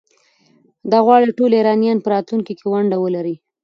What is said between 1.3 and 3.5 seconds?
ټول ایرانیان په راتلونکي کې ونډه ولري.